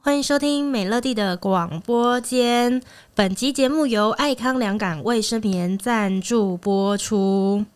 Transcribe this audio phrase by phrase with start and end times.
[0.00, 2.82] 欢迎收听美乐蒂的广播间。
[3.14, 7.66] 本集节目由爱康良感卫生棉赞助播出。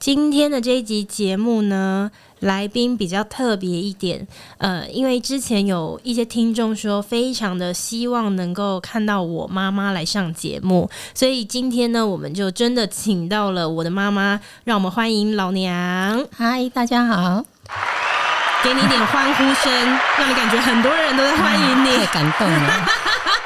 [0.00, 4.26] 今天的这一集节目呢，来宾比较特别一点。
[4.56, 16.26] 呃，因为之前有一些听众说，非常的希望能够看到我妈妈来上节目，所以今天呢，我们就真的请到了我的妈妈，让我们欢迎老娘。
[16.34, 17.44] 嗨，大家好。
[18.64, 19.70] 给你一点欢呼声，
[20.18, 22.88] 让你感觉很多人都在欢迎你，太感动了。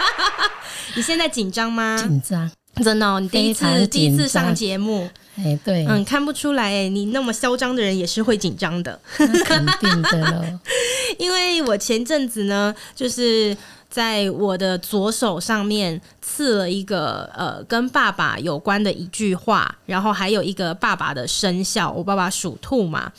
[0.95, 1.97] 你现在紧张吗？
[1.99, 10.61] 紧张，真的哦，你第一次第一次上节目，哎，对，嗯，看不出来，哎，你那么嚣张的人也是会紧张的，肯定的了。
[11.19, 13.57] 因为我前阵子呢，就是。
[13.91, 23.13] 在我的左手上面刺了一个呃跟爸爸有关的一句话，然后还有一个爸爸的生肖，我爸爸属兔嘛。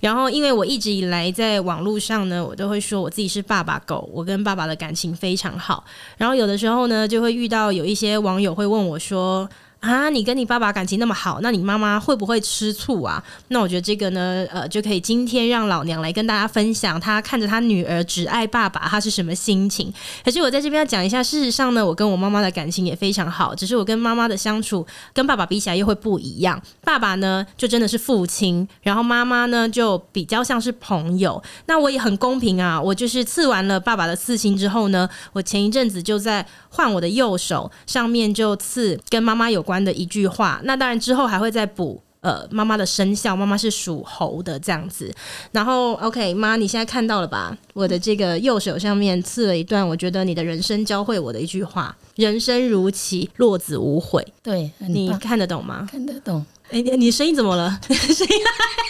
[0.00, 5.84] 然后因为我一直以来在网络上呢，我都会说我自己是爸爸狗，我跟爸爸的感情非常好。
[6.16, 9.46] 然后有的时候呢，就会遇到有一些网友会问我说。
[9.82, 13.20] 啊，你跟你爸爸感情那么好，那你妈妈会不会吃醋啊？
[13.48, 19.92] 那我觉得这个呢，呃，就可以今天让老娘来跟大家分享，她看着她女儿只爱爸爸，她是什么心情。
[20.24, 26.62] 可是我在这边要讲一下，事实上呢，我跟我妈妈的感情也非常好，只是我跟妈妈的相处跟爸爸比起来又会不一样。
[26.84, 31.42] 爸爸呢，就真的是父亲，然后妈妈呢，就比较像是朋友。
[31.66, 45.10] 那我也很公平啊，我就是刺完了爸爸的刺青之后呢，我前一阵子就在换我的右手上面就刺跟妈妈有关关的一句话，那当然之后还会再补呃妈妈的生肖，妈妈是属猴的这样子。
[45.50, 47.56] 然后 OK 妈，你现在看到了吧？
[47.72, 54.22] 我的这个右手上面刺了一段，我觉得你的人生教会我的一句话：人生如棋，落子无悔。
[54.42, 55.88] 对，你看得懂吗？
[55.90, 56.44] 看得懂。
[56.72, 57.78] 哎、欸，你声音怎么了？
[57.86, 58.34] 声音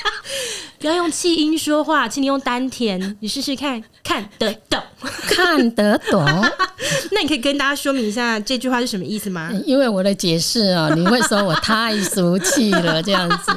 [0.78, 3.16] 不要用气音说话，请你用丹田。
[3.20, 4.80] 你试试看，看得懂，
[5.26, 6.24] 看得懂。
[7.10, 9.50] 那你可以跟大家说明一下这句话是什么意思吗？
[9.66, 13.52] 因为我的解释啊，你会说我太俗气了，这样子。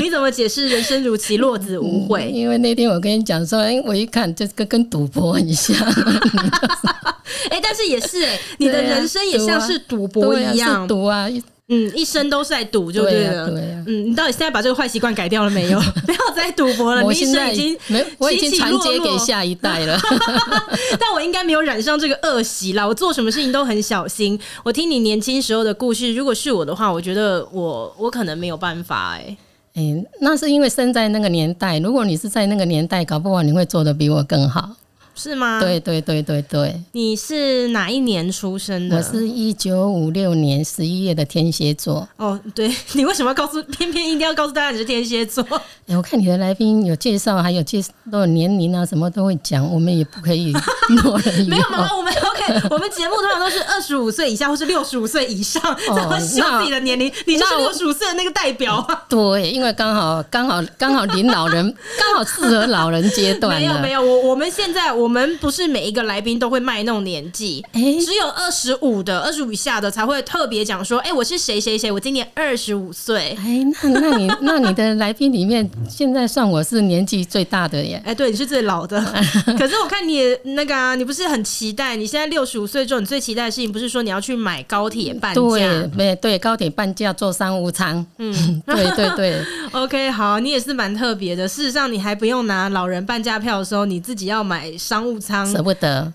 [0.00, 2.30] 你怎么解释“人生如棋，落子无悔”？
[2.32, 5.76] 因为那天我跟你讲说，哎，我一看就跟跟赌博很像。
[7.50, 11.28] 哎、欸，但是也是哎、欸，你的人生也像是赌博一样，赌啊。
[11.70, 13.50] 嗯，一生都是在赌，就对了。
[13.50, 15.78] 对啊，嗯，你到底现在把这个坏习惯改掉了没有？
[16.06, 17.04] 不要再赌博了。
[17.04, 20.00] 我现在你一生已经没，我已经传接给下一代了。
[20.98, 22.86] 但我应该没有染上这个恶习啦。
[22.86, 24.40] 我做什么事情都很小心。
[24.64, 29.36] 我听你年轻时候的故事，如果是我的话，我觉得我我可能没有办法哎、欸。
[29.74, 31.78] 哎、欸，那是因为生在那个年代。
[31.80, 34.70] 如果你是在那个年代，搞不好你会做的比我更好。
[35.18, 35.58] 是吗？
[35.60, 36.80] 对对对对对。
[36.92, 38.96] 你是哪一年出生的？
[38.96, 42.08] 我是一九五六年十一月的天蝎座。
[42.16, 45.44] 哦，对， 你为什么要告诉， 偏偏一定要告诉大家你是天蝎座？
[45.50, 50.52] 哎、欸，我看你的来宾有介绍，还有介绍都有年龄啊，什么都会讲，我们也不可以
[51.48, 51.90] 没有吗？
[51.96, 57.12] 我们 OK，我们节目通常都是二十五岁以下或是六十五岁以上才会说自己的年龄。
[57.26, 59.04] 你就是六十五岁的那个代表啊？
[59.08, 63.58] 对，因为刚好刚好刚好临老人，刚好适合老人阶段。
[63.58, 65.07] 没有没有，我我们现在我。
[65.08, 77.96] 我们不是每一个来宾都会卖弄年纪，欸、只有二十五的、二十五以下的才会特别讲说：“哎、欸，我是谁谁谁，我今年二十五岁。”哎，那那你 那你的来宾里面，现在算我是年纪最大的耶？
[78.04, 79.00] 哎、欸，对，你是最老的。
[79.58, 80.20] 可是我看你
[80.54, 81.96] 那个啊，你不是很期待？
[81.96, 85.40] 你现在六十五岁之后，你最期待的事情不是说你要去买高铁半价？
[85.96, 88.04] 对，对，高铁半价坐商务舱。
[88.18, 89.42] 嗯，对 对对。
[89.72, 91.48] OK，好，你也是蛮特别的。
[91.48, 94.97] 事实上，你还不用拿老人半价票的时候，你自己要买商。
[94.98, 96.12] 商务舱舍不得，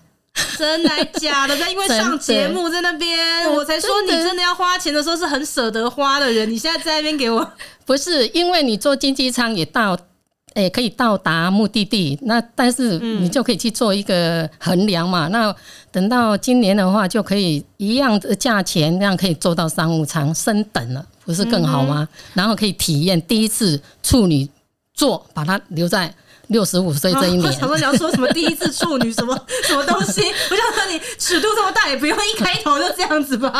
[0.58, 1.56] 真的假的？
[1.56, 6.50] 在因为上节目在那边，我才说你真的要花钱的时候是很舍得花的人。
[6.50, 7.52] 你现在在那边给我，
[7.86, 9.94] 不是因为你坐经济舱也到，
[10.52, 12.18] 哎、欸，可以到达目的地。
[12.22, 15.28] 那但是你就可以去做一个衡量嘛。
[15.28, 15.54] 那
[15.90, 22.06] 等到今年的话，就可以一样的价钱，这样可以坐到商务舱升等了，不是更好吗？
[22.34, 24.46] 然后可以体验第一次处女
[24.92, 26.14] 座，把它留在。
[26.48, 30.22] 六十五岁这一年，我想说你要说什么第一次处女什么 什么东西？
[30.50, 33.50] 我想说你尺度这么大，也不用一开头就这样子吧。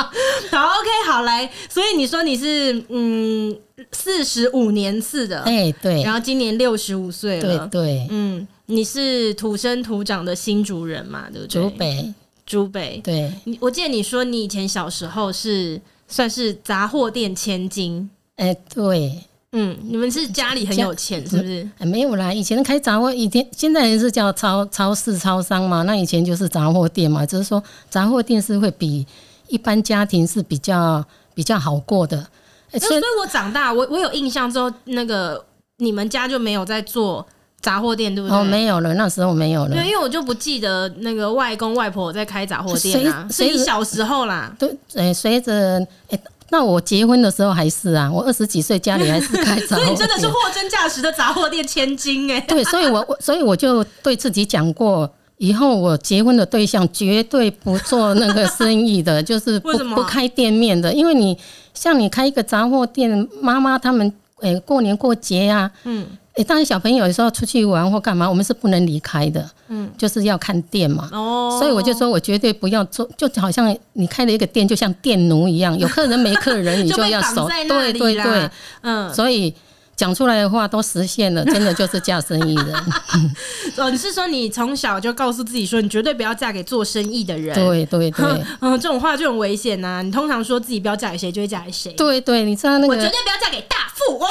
[0.50, 3.56] 好，OK，好来，所以你说你是嗯
[3.92, 11.28] 四十五年次的，哎对，然后今年六十五岁了，对对，嗯，你是土生土长的新竹人嘛？
[11.32, 11.62] 对不对？
[11.62, 12.14] 竹北，
[12.46, 13.32] 竹北，对。
[13.44, 19.20] 你我记得你说你以前小时候是算是杂货店千金，哎对。
[19.56, 21.69] 嗯，你们是家里很有钱，是不是？
[21.79, 25.83] 欸、没有啦，以前开杂货，以前现在人是叫超超市、超商嘛。
[25.83, 29.06] 那以前就是杂货店嘛，只、就是说杂货店是会比
[29.47, 31.05] 一般家庭是比较
[31.35, 32.27] 比较好过的。
[32.73, 35.45] 欸、所以，我长大，我我有印象之后，那个
[35.77, 37.25] 你们家就没有在做
[37.61, 38.37] 杂货店，对不对？
[38.37, 39.71] 哦，没有了，那时候没有了。
[39.71, 44.53] 对，因为我就不记得那个外公外婆在开杂货店啊，所以小时候啦。
[44.59, 45.79] 对，哎，随着
[46.09, 46.19] 哎。
[46.50, 52.41] 那我结婚的时候还是啊，我二十几岁家里还是开杂货店， 所以你真的是货真价实的杂货店千金哎。
[52.46, 61.37] 对，所以我我所以我就对自己讲过，以后我结婚的对象绝对不做那个生意的， 就是不不开店面的，因为你
[61.73, 66.06] 像你开一个杂货店，妈妈他们诶过年过节啊，嗯。
[66.34, 71.08] 哎，当然小朋友有时候出去玩或干嘛，我们是不能离开的，嗯，就是要看店嘛。
[71.12, 77.46] 哦，所以我就说我绝对不要做，就好像你开了一个店，就像店奴一样，有客人没客人， 你就要守。
[77.48, 78.50] 对对对，
[78.82, 79.54] 嗯，所以
[79.96, 82.75] 讲出来的话都实现了，真的就是嫁生意人。
[83.79, 87.55] 哦，你是说你从小就告诉自己说，你绝对不要嫁给做生意的人？
[87.55, 88.26] 对对对，
[88.61, 90.02] 嗯，这种话就很危险呐。
[90.02, 91.93] 你通常说自己不要嫁给谁，就会嫁给谁。
[91.93, 94.29] 对对，你知道那个，我绝对不要嫁给大富翁。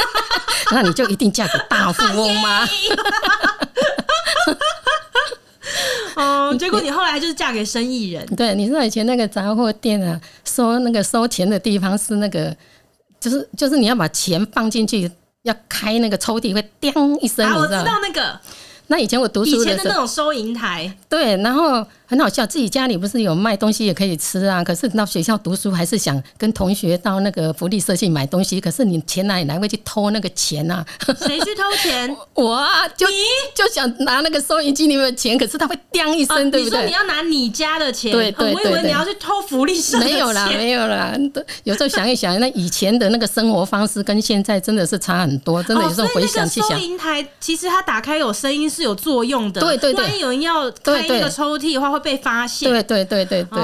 [0.72, 2.66] 那你就一定嫁给大富翁吗？
[6.16, 8.24] 哦，结果你后来就是嫁给生意人。
[8.36, 12.56] 对，你知道以前那个杂货店啊，收那个收钱的地方是那个，
[13.24, 15.10] 就是就是你要把钱放进去，
[15.44, 18.38] 要开那个抽屉会叮一声，啊，你知道那个。
[18.88, 21.84] 那以前我读书的，以前的那种收银台，对，然后。
[22.06, 24.62] 很好笑，自己家里不是有卖东西也可以吃啊？
[24.62, 28.60] 可是到学校读书还是想跟同学到那个福利社去买东西。
[28.60, 29.58] 可是你钱哪里来？
[29.58, 30.84] 会去偷那个钱啊？
[31.18, 32.14] 谁去偷钱？
[32.34, 33.06] 我啊，就
[33.54, 36.84] 就想拿那个收银机里面的钱，可是他会叮一声，对不对？
[36.84, 38.12] 你说你要拿你家的钱？
[38.12, 39.98] 对对对，我以为你要去偷福利社。
[39.98, 41.16] 没有啦， 没有啦。
[41.64, 45.62] 有时候想一想，那以前的那个生活方式跟现在真的是差很多。
[45.62, 49.60] 真的有时候回想去想，收银台其实它打开有声音是有作用的。
[49.60, 52.70] 对对对，万一有人要开那个抽屉的话，会被发现。
[52.70, 52.84] 对。
[52.84, 53.60] 对对对对，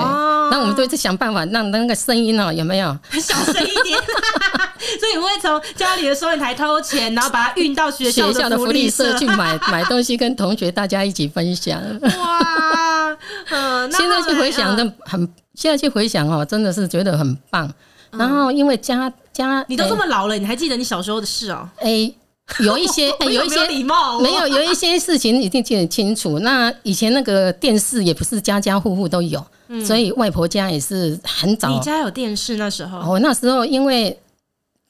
[0.50, 3.98] 那我们都是想办法让那个声音哦，有没有小声一点？
[4.98, 11.80] 所以我会从家里的收银台偷钱，然后把它运到学校的福利社去买买东西，跟同学大家一起分享。
[12.00, 13.16] 哇，
[13.50, 17.70] 嗯，现在去回想的很，现在去回想哦，真的是觉得很棒。
[18.12, 21.68] 然后因为家家，你都这么老了，你还记得你小时候的事哦？
[21.80, 22.12] 哎。
[22.64, 26.38] 有一些， 欸、有一些礼貌， 没有有一些事情一定记得清楚。
[26.40, 31.68] 那以前那个电视也不是家家户户都有，嗯、所以外婆家也是很早。
[31.70, 32.98] 你家有电视那时候？
[33.14, 34.18] 哦，那时候因为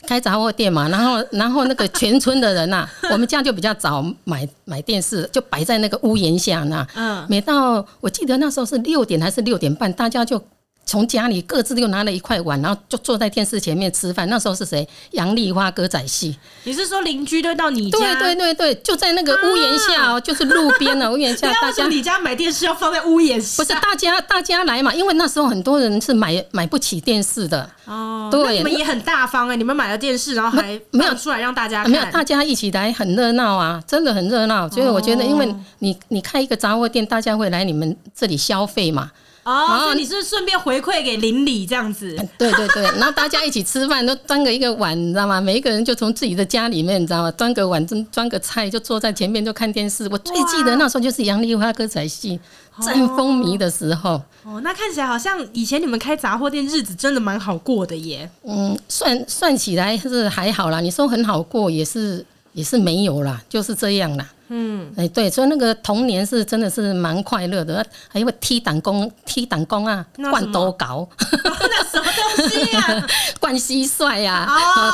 [0.06, 6.86] 开杂货店嘛，然后然后那个全村的人呐、啊，我们家就比较早买买电视，就摆在那个屋檐下那。
[6.94, 7.26] 嗯。
[7.28, 10.42] 每到我记得那时候是六点还是六点半，大家就。
[10.86, 14.28] 从家里各自又拿了一块碗，然后就坐在电视前面吃饭。
[14.28, 14.86] 那时候是谁？
[15.12, 16.36] 杨丽花歌仔戏。
[16.64, 17.98] 你是说邻居都到你家？
[17.98, 21.48] 对对对对，就在那个屋檐下哦，啊、就是路边的 屋檐下。
[21.60, 23.62] 大家你家买电视要放在屋檐下？
[23.62, 28.28] 不是，大家大家来嘛，因为那时候很多人是买买不起电视的哦。
[28.32, 34.68] 对，你们也很大方哎，你们买了电视，然后还没有出来让大家看，没有，大家一起来很热闹啊，真的很热闹。
[34.68, 39.12] 所以我觉得，因为你你开一个杂货店，大家会来你们这里消费嘛。
[39.42, 42.14] 哦，你是顺便回馈给邻里这样子？
[42.36, 45.40] 对对对， 然后大家一起吃饭，都端个一个碗，你知道吗？
[45.40, 47.30] 每一个人就从自己的家里面，你知道吗？
[47.32, 50.06] 端个碗，端端个菜，就坐在前面就看电视。
[50.10, 52.38] 我最记得那时候就是杨丽花歌仔戏
[52.82, 54.10] 正风靡的时候。
[54.10, 58.30] 哦，哦，那看起来好像以前你们开杂货店日子真的蛮好过的耶。
[58.44, 60.80] 嗯，算算起来是还好啦。
[60.80, 64.26] 你说很好过也是也是没有啦，就是这样啦。
[64.48, 72.04] 嗯，哎，对，所以那个童年是真的是蛮快乐的，还有踢胆功、踢胆功啊，灌多高，那什么
[72.36, 73.06] 东西啊？
[73.38, 74.48] 灌蟋蟀呀，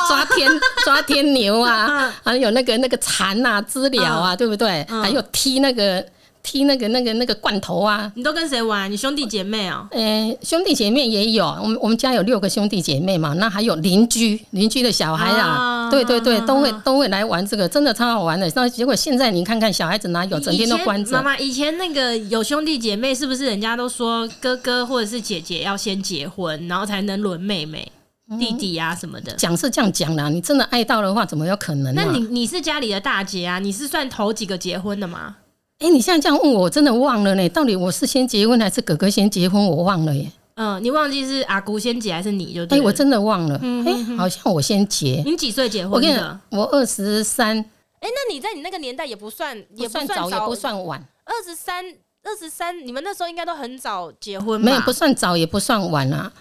[0.07, 0.49] 抓天
[0.85, 4.85] 抓天牛啊，还有那个那个蝉啊、知了啊，对不对？
[4.89, 6.05] 还有踢那个。
[6.47, 8.09] 踢那个、那个、那个罐头啊！
[8.15, 8.89] 你都跟谁玩？
[8.89, 9.85] 你兄弟姐妹啊？
[9.91, 11.45] 呃、欸，兄弟姐妹也有。
[11.45, 18.49] 我们我们家有六个兄弟姐妹嘛，那还有邻居邻居的小孩啊，啊对对对，都会都会来玩这个，真的超好玩的。
[18.55, 21.17] 那结果现在你看看小孩子哪有，整天都关着。
[21.17, 27.91] 妈妈，以前那个有兄弟姐妹，是不是人家都说哥哥或者是姐姐要先结婚，然后才能轮妹妹、
[28.39, 29.33] 弟弟啊什么的？
[29.33, 31.93] 讲是这样讲啦，你真的爱到的话，怎么有可能？
[31.93, 35.35] 那你你是家里的大姐啊，你是算头几个结婚的吗？
[35.79, 37.47] 哎、欸，你现在这样问我，我真的忘了呢。
[37.49, 39.63] 到底我是先结婚还是哥哥先结婚？
[39.63, 40.31] 我忘了耶。
[40.55, 42.79] 嗯，你忘记是阿姑先结还是你就对？
[42.79, 43.53] 哎、欸，我真的忘了。
[43.55, 45.21] 哎、嗯欸，好像我先结。
[45.23, 46.39] 你几岁结婚我跟你讲？
[46.49, 47.57] 我二十三。
[47.99, 50.99] 哎，那你在你那个年代也不算，也不算早，也不算晚。
[51.25, 51.85] 二十三，
[52.23, 54.65] 二十三，你们那时候应该都很早结婚吧？
[54.65, 56.33] 没有，不算早，也不算晚啊。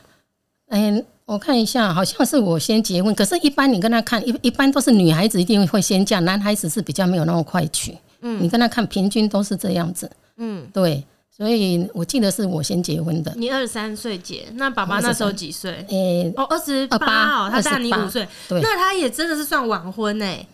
[0.69, 3.15] 哎、欸，我看一下，好像是我先结婚。
[3.15, 7.95] 可是，一般你跟他看，一一般都是女孩子一定会先嫁，男孩子是比较没有那么快娶。
[8.21, 10.11] 嗯，你跟他看，平均都是这样子。
[10.37, 13.33] 嗯，对，所以我记得是我先结婚的。
[13.37, 15.85] 你二十三岁结，那爸爸那时候几岁？
[15.89, 18.27] 诶、欸，哦，二十八哦，他大你五岁。
[18.49, 20.47] 对，那他也真的是算晚婚哎。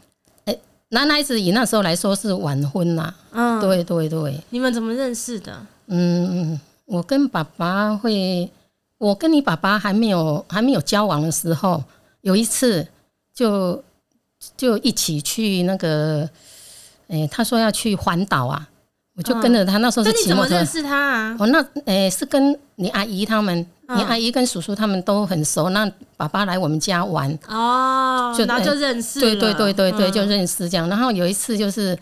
[0.45, 3.15] 诶，男孩子以那时候来说是晚婚呐。
[3.33, 4.41] 嗯，对对对。
[4.51, 5.67] 你们怎么认识的？
[5.87, 8.51] 嗯，我跟爸爸会，
[8.99, 11.83] 我跟你爸爸还没有还没有交往的时候，
[12.21, 12.87] 有一次
[13.35, 13.83] 就
[14.57, 16.29] 就一起去那个，
[17.13, 18.69] 诶，他说要去环岛啊。
[19.15, 20.55] 我就跟着他，那时候是骑摩托车。
[20.55, 21.37] 那你怎么认识他啊？
[21.39, 23.55] 我，那诶、欸、是跟你阿姨他们，
[23.89, 25.69] 嗯、你阿姨跟叔叔他们都很熟。
[25.69, 29.23] 那爸爸来我们家玩哦，就然后就认识、欸。
[29.23, 30.89] 对对对对对，就认识这样。
[30.89, 31.95] 然后有一次就是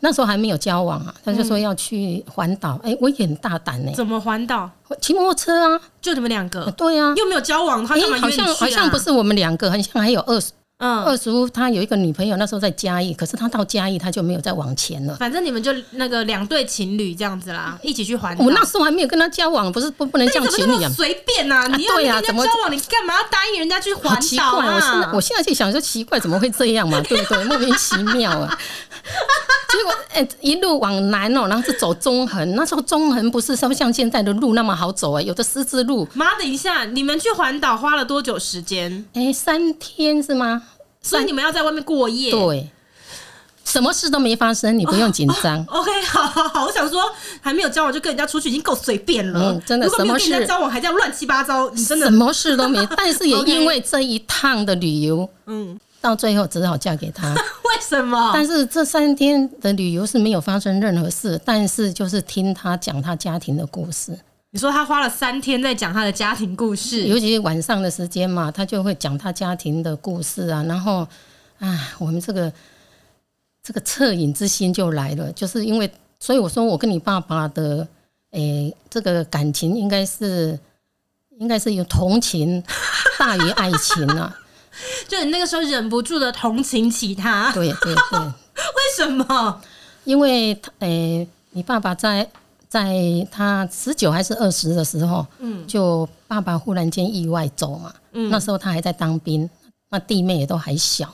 [0.00, 2.78] 那时候还没有交往啊，他就说要去环岛。
[2.82, 3.94] 哎、嗯欸，我也很大胆呢、欸。
[3.94, 4.70] 怎么环岛？
[5.00, 6.70] 骑摩托车啊，就你们两个。
[6.72, 10.52] 对啊，又没有交往，他干嘛、啊欸、好像好像不是我们两个，好像还有二十。
[10.80, 15.14] 嗯，二叔他有一个女朋友，那时候在嘉义，可是他到嘉义他就没有再往前了。
[15.16, 18.42] 反正你们就那个两对情侣这样子啦，一起去环岛。
[18.42, 20.90] 我那时候还没有跟他交往，不是不不能这样情侣啊？
[20.90, 24.20] 随便呐、啊，你要跟人家交往，你干嘛要答应人家去环岛啊？
[24.20, 26.98] 奇怪，我现在我现在就想说奇怪，怎么会这样嘛？
[27.02, 27.44] 对不对？
[27.44, 28.58] 莫名其妙啊！
[29.70, 36.08] 结果哎、欸，一路往南哦、喔，然后是走中横，那时候中横不是说像现在的路那么好走哎、欸，有的十字路。
[36.14, 39.04] 妈，等一下，你们去环岛花了多久时间？
[39.12, 40.62] 哎、欸，三天是吗？
[41.02, 42.68] 所以你们要在外面过夜，对，
[43.64, 45.64] 什么事都没发生，你不用紧张。
[45.66, 47.02] Oh, OK，好好好，我想说
[47.40, 49.86] 还没有交往就跟人家出去已经够随便了，嗯，真的。
[49.86, 52.84] 如果没有跟人家交往还这样乱七八糟，你真的什么事都没。
[52.96, 57.32] 但是也 因为这一趟的旅游，嗯，到最后只好嫁给他。
[57.64, 58.30] 为什么？
[58.34, 64.18] 但是这三天的旅游是没有发生任何事，但是就是听他讲他家庭的故事。
[64.52, 70.60] 你说他花了三天在讲他的家庭故事，尤其是晚上的时间嘛，他就会讲他家庭的故事啊。
[70.64, 71.06] 然后，
[71.60, 72.52] 啊，我们这个
[73.62, 75.88] 这个恻隐之心就来了，就是因为，
[76.18, 77.86] 所以我说我跟你爸爸的，
[78.32, 80.58] 诶、欸，这个感情应该是
[81.38, 82.60] 应该是有同情
[83.20, 84.36] 大于爱情啊。
[85.06, 89.62] 就你那个时候忍不住的同情起他，对对对，为什么？
[90.02, 92.28] 因为他，诶、欸，你爸爸在。
[92.70, 92.94] 在
[93.32, 99.50] 他十九还是二十的时候，嗯，就爸爸忽然间意外走嘛，嗯，那时候他还在当兵，
[99.90, 101.12] 那弟妹也都还小，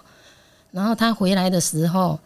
[0.71, 2.21] 然后他回来的时候，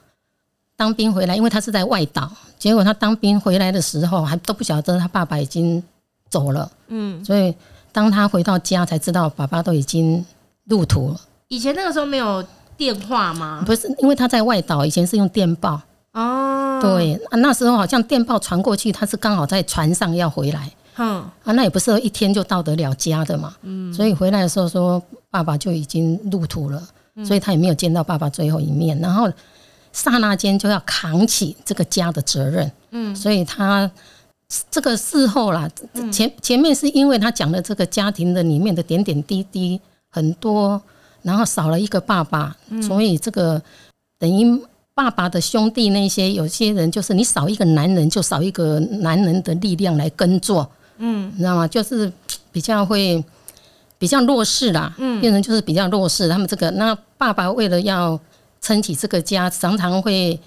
[0.76, 5.80] 当兵回来，因为他是在外岛，结果他当兵回来的时候还都不晓得他爸爸已经
[6.28, 7.54] 走了，嗯，所以
[7.92, 10.26] 当他回到家才知道爸爸都已经
[10.64, 11.20] 入土了。
[11.46, 12.44] 以前那个时候没有
[12.76, 13.62] 电话吗？
[13.64, 15.80] 不是，因为他在外岛，以前是用电报。
[16.12, 25.00] 哦，对啊，那时候好像电报传过去，他是刚好在船上要回来，嗯啊，那也不是一天就到得了家的嘛，嗯，所以回来的时候说
[25.30, 26.82] 爸爸就已经入土了，
[27.24, 29.30] 所以他也没有见到爸爸最后一面，然后
[29.92, 33.88] 刹那间就要扛起这个家的责任，嗯，所以他
[34.68, 35.70] 这个事后啦，
[36.10, 40.82] 前前面是因为他讲了这个家庭的里面的点点滴滴很多，
[41.22, 43.62] 然后少了一个爸爸，所以这个
[44.18, 44.60] 等于。
[45.00, 51.66] 爸爸的兄弟那些有些人就是你少一个男人就少一个男人的力量来耕作，嗯，你知道吗？
[51.66, 52.12] 就是
[52.52, 53.24] 比较会
[53.98, 56.28] 比较弱势啦，嗯，变成就是比较弱势。
[56.28, 58.20] 他们这个那爸爸为了要
[58.60, 60.38] 撑起这个家，常常会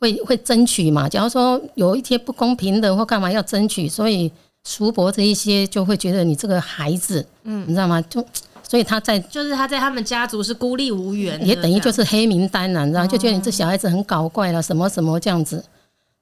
[0.00, 1.08] 会会争取嘛。
[1.08, 4.28] 假如说有一些不公平的或干嘛要争取，所以
[4.64, 8.02] 叔伯这一些就会觉得你这个孩子，嗯，你知道吗？
[8.02, 8.26] 就。
[8.66, 13.06] 所以他在，就是他在他们家族是孤立无援，也等于就是黑名单了，你知道？
[13.06, 15.62] 就觉得你这小孩子很搞怪了，什么什么这样子。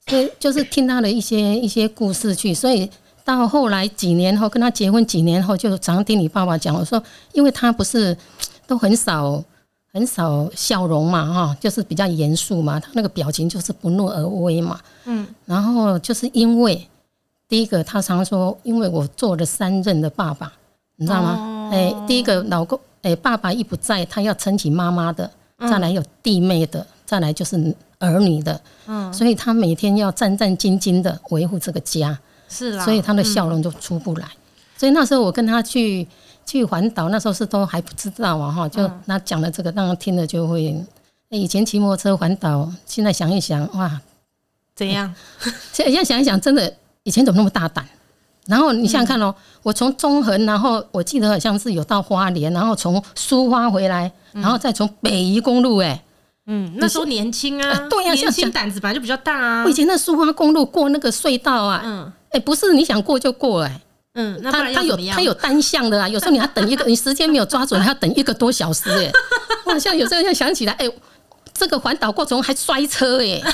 [0.08, 2.52] 所以 就是听他的一些一些故事去。
[2.52, 2.90] 所以
[3.24, 8.16] 到后来几年后，跟他结婚几年后，就常听你爸爸讲，我说，因为他不是
[8.66, 9.42] 都很少
[9.92, 14.80] 很少笑容嘛，哈，就是比较严肃嘛，他那个表情就是不怒而威嘛。
[15.04, 15.26] 嗯。
[15.46, 16.88] 然后就是因为
[17.48, 20.52] 第一个，他常说，因为我做了三任的爸爸，
[20.96, 21.70] 你知道吗？
[21.72, 32.18] 哎，第一个老公，哎，爸爸一不在，他要撑起妈妈的，再来有弟妹的，再来就是儿女的，嗯，所以他每天要战战兢兢的维护这个家，
[32.48, 34.28] 是啊，所以他的笑容就出不来。
[34.76, 36.06] 所以那时候我跟他去
[36.44, 40.84] 去环岛，那时候是都还不知道啊，哈，就他讲了这个，让他听了就会，
[41.30, 44.00] 以前骑摩托车环岛，现在想一想，哇，
[44.74, 45.14] 怎样？
[45.72, 46.72] 现在想一想，真的
[47.04, 47.86] 以前怎么那么大胆？
[48.46, 56.02] 然后你想想看哦，我从中横，然后我记得好像是有到花莲，然后从苏花回来，然后再从北宜公路，哎，
[56.46, 59.62] 嗯，那时候年轻啊，对呀，年轻胆子本来就比较大啊。
[59.64, 63.80] 我以前那苏花公路过那个隧道啊，嗯，哎，不是你想过就过，哎，
[64.14, 69.10] 嗯，那他他有他有单向的啊，有时候你要等一个， 你时间没有抓准，还要等一个多小时，哎，
[69.72, 70.90] 我像有时候要想起来，哎，
[71.54, 73.40] 这个环岛过程还摔车，哎。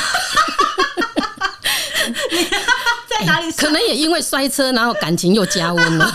[3.18, 3.50] 在哪里？
[3.52, 6.06] 可能也因为摔车，然后感情又加温了。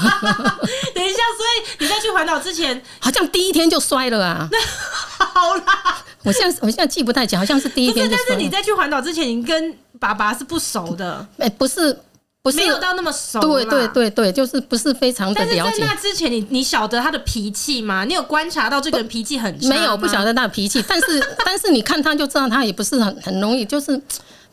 [0.94, 4.50] 等一下，所以你在去环岛之前， 好像第一天就摔了啊。
[5.18, 8.26] 好啦，我现在我现在记不太清，好像是第一天就摔了。
[8.30, 11.26] 但是你在去环岛之前，你跟爸爸是不熟的。
[11.38, 12.00] 哎、欸，不是。
[12.44, 15.62] 不是没有到那么熟，对对对对，就是不是非常的了解。
[15.64, 18.04] 但是在那之前你，你你晓得他的脾气吗？
[18.04, 19.70] 你有观察到这个人脾气很差？
[19.70, 20.84] 没有，不晓得他的脾气。
[20.86, 23.98] 但是但是你看他就知道，他也不是很很容易，就是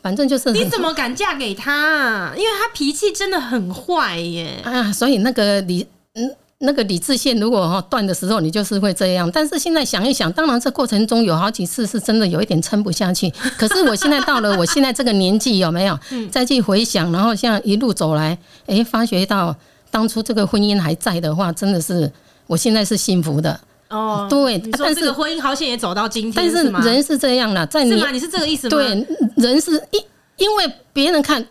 [0.03, 0.53] 反正就是。
[0.53, 2.35] 你怎么敢嫁给他啊？
[2.37, 4.61] 因为他脾气真的很坏耶。
[4.65, 6.31] 啊，所以那个李嗯。
[6.63, 9.31] 那个李智线如果哈断的时候，你就是会这样。
[9.33, 13.31] 但是现在想一想，当然这过程中有好几次是真的有一点撑不下去。
[13.57, 15.99] 可是我现在到了我现在这个年纪，有没有
[16.31, 19.57] 再去回想，然后像一路走来，哎，发觉到
[19.91, 22.13] 当初这个婚姻还在的话，真的是
[22.47, 23.59] 我现在是幸福的
[23.91, 24.27] 哦。
[24.31, 28.11] 对，你说这个婚姻好险也走到今天，但是人是这样的，在你是吗？
[28.11, 28.71] 你是这个意思吗？
[28.71, 29.07] 对，
[29.37, 30.03] 人是因
[30.39, 31.47] 因为别人看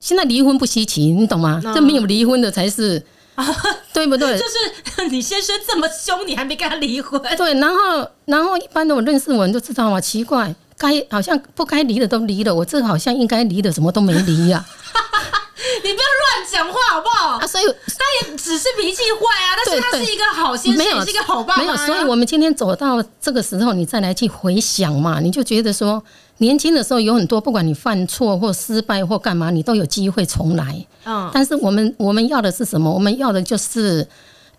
[0.00, 1.60] 现在离婚不稀奇，你懂吗？
[1.74, 3.02] 这没有离婚的才是。
[3.94, 4.38] 对不对？
[4.38, 7.18] 就是你先生这么凶，你还没跟他离婚？
[7.38, 14.60] 对，然后然后一般的我认识我人都知道嘛，奇怪，该好像不该离的都离了，我这好像应该离的什么都没离呀、啊。
[15.82, 16.09] 你不要乱
[16.50, 17.38] 讲话好不好？
[17.38, 21.64] 啊，所以他也只是脾气坏啊，但是他是一个好先生，也是一个好爸爸、啊。
[21.64, 26.02] 没有，所以我们今天走到这个时候，你再来去回想嘛，你就觉得说。
[26.42, 30.86] 年轻的时候有很多，不管你犯错或失败或干嘛，你都有机会重来。
[31.04, 32.90] 嗯，但是我们我们要的是什么？
[32.90, 34.08] 我们要的就是，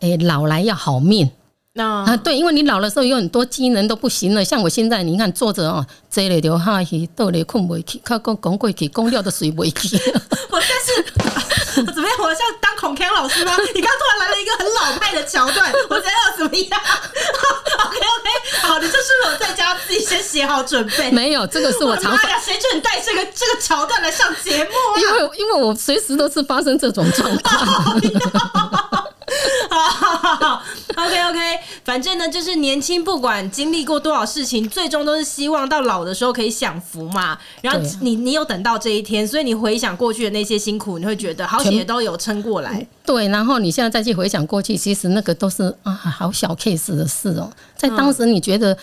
[0.02, 1.28] 诶，老来要好命。
[1.74, 4.46] 啊，对，因为你老的时候有很多机能都不行了。
[4.46, 9.98] 像我现在，你看坐着哦，坐了就下去，倒了困不去，靠讲讲过去，讲了都睡不去。
[10.52, 10.91] 我但是
[11.94, 12.18] 怎么样？
[12.20, 13.56] 我像当孔锵老师吗？
[13.74, 16.80] 你刚突然来了一个很老派的桥段，我觉得要怎么样？
[17.86, 21.12] OK OK，好，你这是我在家自己先写好准备？
[21.12, 22.12] 没有，这个是我常。
[22.16, 25.00] 哎呀，谁准你带这个这个桥段来上节目啊？
[25.00, 28.02] 因为因为我随时都是发生这种状况。
[29.90, 30.64] 好好好
[30.96, 31.40] ，OK OK，
[31.84, 37.38] 反正呢，就是年轻，不管经历过多少事情，最终都是希望到老的时候可以享福嘛。
[37.62, 42.86] 然后你你有等到这一天，所以你回想过去的那些辛苦，你会觉得好险都有撑过来。
[43.06, 47.52] 对，然后你现在再去回想过去，其实那个都是啊，好小 case 的事哦。
[47.76, 48.78] 在当时你觉得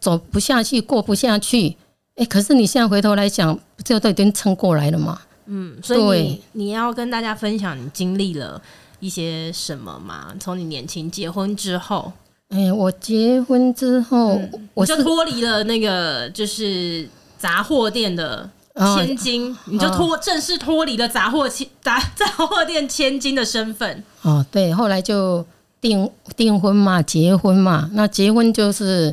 [0.00, 1.76] 走不下去，过不下去，
[2.16, 5.20] 哎，可是你现在回头来讲，这都已经撑过来了嘛。
[5.46, 8.60] 嗯，所以你要跟大家分享你经历了。
[9.02, 10.32] 一些什么嘛？
[10.38, 12.12] 从你年轻结婚之后，
[12.50, 18.48] 哎、欸，我结婚之后，嗯、我就脱离了那个就是杂货店的
[18.96, 24.04] 千金，哦、你就脱、哦、正式脱离了杂货千 杂杂货店千金的身份。
[24.22, 25.44] 哦，对，后来就
[25.80, 29.12] 订订婚嘛，结婚嘛，那结婚就是，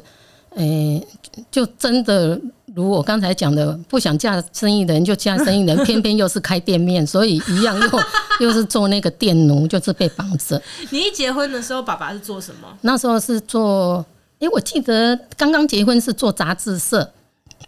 [0.51, 1.07] 哎、欸，
[1.49, 2.39] 就真的。
[2.75, 7.99] 如我刚才讲的，不想嫁生意的人就嫁生意人，偏偏又是开店面，所以一样又
[8.39, 10.61] 又是做那个店奴，就是被绑着。
[10.91, 12.67] 你一结婚的时候，爸爸是做什么？
[12.81, 14.05] 那时候是做，
[14.39, 17.11] 哎，我记得刚刚结婚是做杂志社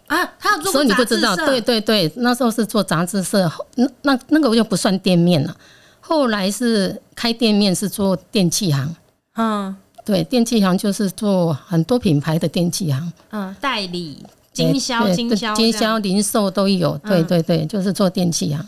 [0.07, 1.35] 啊，他要做杂志社，所以你不知道？
[1.35, 5.55] 对对对，那时候是做杂志社，那那那个就不算店面了。
[5.99, 8.95] 后来是开店面，是做电器行。
[9.37, 14.17] 嗯，对，电器行就是做很多品牌的电器行，嗯，代理。
[14.61, 18.67] 经销、经销、经销、零售都有，对对对，就是做电器行。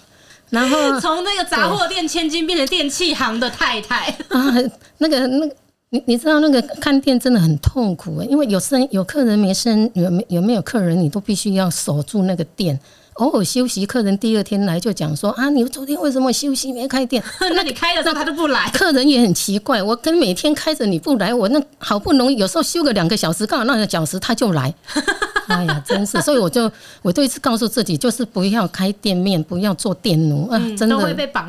[0.49, 4.53] 然后 从那个杂货店千金变成电器行的太太啊，
[4.99, 5.56] 那个那个，
[5.89, 12.79] 你你知道那个看店真的很痛苦，因为有生有客人没生有没有没有客人，你都必须要守住那个店。
[13.15, 17.23] 偶尔休息，客人第二天来就讲说啊，你昨天为什么休息没开店？
[17.54, 18.69] 那你开的时候他都不来。
[18.71, 24.73] 客人也很奇怪，我跟每天开着你不来，我那好不容易有时候休个两个小时，刚好那个小时他就来。
[25.47, 26.71] 哎呀，真是，所以我就
[27.02, 30.97] 我都一直告诉自己，就是不要开店面，不要做店奴啊，真的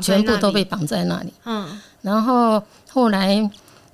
[0.02, 1.32] 全部都被绑在那里。
[1.44, 1.66] 嗯，
[2.02, 3.36] 然后后来，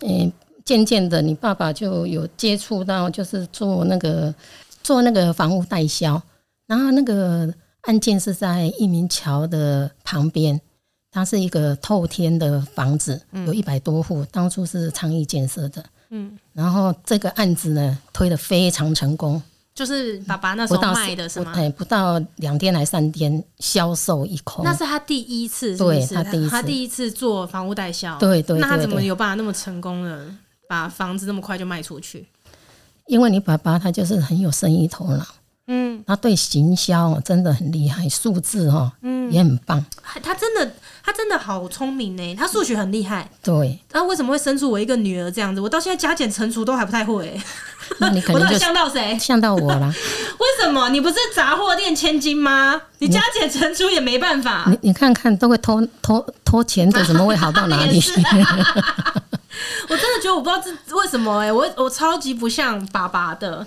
[0.02, 0.32] 嗯，
[0.64, 4.34] 渐渐的，你爸爸就有接触到，就是做那个
[4.82, 6.20] 做那个房屋代销。
[6.66, 10.60] 然后那个案件是在益民桥的旁边，
[11.10, 15.84] 它是一个透天的房子，有一百多户，当初是昌邑建设的。
[16.10, 19.40] 嗯，然后这个案子呢推得非常成功，
[19.74, 21.52] 就是爸爸那时候卖的是吗？
[21.54, 24.64] 哎，不到两天还三天销售一空。
[24.64, 25.84] 那是他第一次是是？
[25.84, 28.18] 对，他第一次，他第一次做房屋代销。
[28.18, 30.38] 对对，对，对，那他怎么有办法那么成功呢
[30.68, 32.26] 把房子那么快就卖出去？
[33.06, 35.26] 因为你爸爸他就是很有生意头脑。
[35.66, 39.84] 嗯，他对行销真的很厉害，数字哈，嗯，也很棒。
[40.22, 40.72] 他真的，
[41.04, 42.34] 他真的好聪明呢。
[42.34, 43.30] 他数学很厉害。
[43.42, 43.78] 对。
[43.92, 45.60] 那为什么会生出我一个女儿这样子？
[45.60, 47.40] 我到现在加减乘除都还不太会。
[47.98, 49.16] 那你 可能就像到谁？
[49.18, 49.86] 像到我了。
[50.40, 50.88] 为什么？
[50.90, 52.82] 你不是杂货店千金吗？
[52.98, 54.64] 你加减乘除也没办法。
[54.66, 58.10] 你你看看，都会偷偷偷钱的，怎么会好到哪里去？
[59.88, 63.64] 我真的觉得我不知道这为什么哎、欸，我我超级不像爸爸的。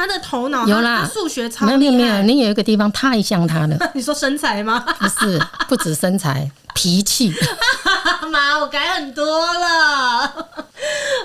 [0.00, 3.76] 他的头脑有啦，数学超没有没有没有，你有一个地方太像他了。
[3.92, 4.80] 你说身材吗？
[4.98, 7.30] 不是，不止身材， 脾气。
[8.32, 10.26] 妈，我改很多了。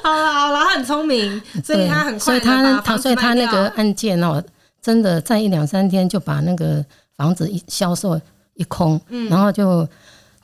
[0.03, 2.19] 好了好了，他很聪明，所以他很快。
[2.19, 4.43] 所以他他所以他那个案件哦，
[4.81, 6.83] 真的在一两三天就把那个
[7.15, 8.19] 房子一销售
[8.55, 8.99] 一空。
[9.07, 9.87] 嗯，然后就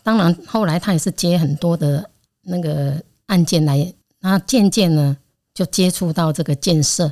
[0.04, 2.10] 当然后来他也是接很多的
[2.44, 5.18] 那个案件来，然后渐渐呢
[5.54, 7.12] 就接触到这个建设。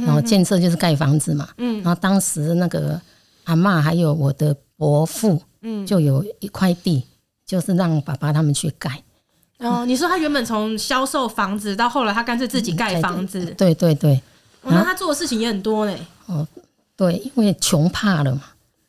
[0.00, 1.48] 嗯，然后建设就是盖房子嘛。
[1.58, 3.00] 嗯，然后当时那个
[3.44, 7.04] 阿嬷还有我的伯父，嗯，就有一块地，
[7.46, 9.02] 就是让爸爸他们去盖。
[9.58, 13.44] 哦，你说他原本从销售房子到后来他干脆自己盖房子。
[13.58, 14.20] 对对对。
[14.62, 15.98] 那他做的事情也很多嘞。
[16.26, 16.46] 哦，
[16.96, 18.42] 对，因为穷怕了嘛。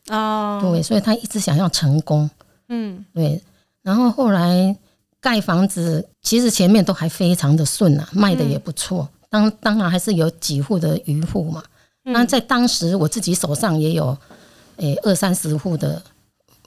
[0.10, 0.60] 哦。
[0.62, 2.30] 对，所以他一直想要成功。
[2.70, 3.42] 嗯，对。
[3.82, 4.76] 然后后来
[5.20, 9.10] 盖房子，其实前面都还非常的顺啊，卖的也不错。
[9.32, 11.64] 当当然还是有几户的余户嘛，
[12.04, 14.16] 那在当时我自己手上也有，
[14.76, 16.02] 诶二三十户的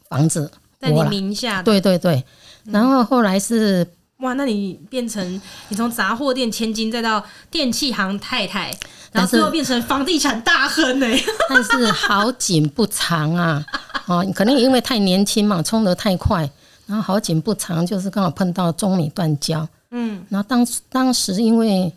[0.09, 0.51] 房子
[0.81, 1.63] 在你名下。
[1.63, 2.25] 对对对，
[2.65, 3.87] 然后后来是
[4.21, 8.75] 哇，那你变成你从杂货店千金，再到电器行太太，
[9.13, 11.07] 然后最后变成房地产大亨呢？
[11.51, 13.63] 但是好景不长啊，
[14.07, 16.51] 哦，可能因为太年轻嘛，冲得太快，
[16.87, 21.93] 然后好景不长，就是刚好碰到中美断交，嗯，然后当当时因为。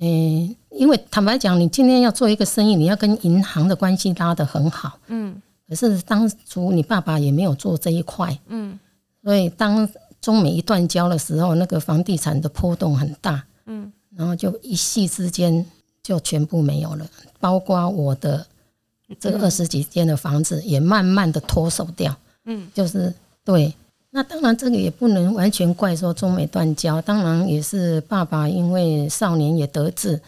[0.00, 4.98] 嗯，因为坦白讲，你今天要做一个生意，你要跟银行的关系拉得很好。
[5.08, 8.36] 嗯，可是当初你爸爸也没有做这一块。
[8.48, 8.78] 嗯，
[9.22, 9.88] 所以当
[10.20, 13.44] 中美一断交的时候，那个房地产的波动很大。
[13.66, 15.64] 嗯，然后就一夕之间
[16.02, 17.06] 就全部没有了，
[17.38, 18.46] 包括我的
[19.20, 22.16] 这二十几间的房子也慢慢的脱手掉。
[22.46, 23.72] 嗯，就是对。
[24.14, 30.20] 那当然，这个也不能完全怪说中美断交，当然也是爸爸因为少年也得志，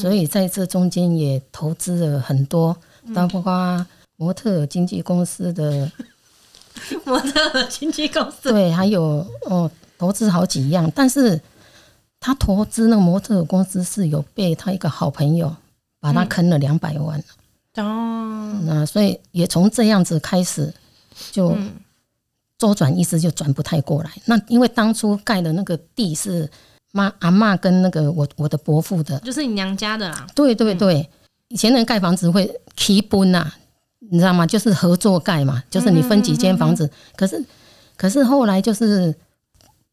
[0.00, 2.76] 所以在这中间也投资了很多，
[3.12, 3.84] 包括
[4.16, 5.90] 模特经纪公司的
[7.04, 11.40] 模特经纪公司，对，还有哦，投资好几样，但是
[12.20, 15.52] 他投资那个模特公司是有被他一个好朋友
[15.98, 17.18] 把他坑了两百万
[17.74, 20.72] 哦，那所以也从这样子开始
[21.32, 21.58] 就。
[22.62, 24.10] 周转意思就转不太过来。
[24.26, 26.48] 那因为当初盖的那个地是
[26.92, 30.24] 妈阿嬷跟那个我我的伯父的，就是你娘家的啦。
[30.32, 31.08] 对对对，
[31.48, 33.52] 以前人盖房子会提分呐，
[34.10, 34.46] 你知道吗？
[34.46, 36.88] 就是合作盖嘛，就是你分几间房子。
[37.16, 37.44] 可是
[37.96, 39.12] 可是后来就是